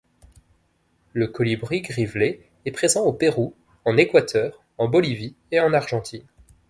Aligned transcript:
Le 1.13 1.27
Colibri 1.27 1.81
grivelé 1.81 2.41
est 2.65 2.71
présent 2.71 3.01
au 3.03 3.13
Pérou, 3.13 3.53
en 3.85 3.97
Équateur, 3.97 4.63
en 4.79 4.87
Bolivie 4.87 5.35
et 5.51 5.59
en 5.59 5.73
Argentine. 5.73 6.25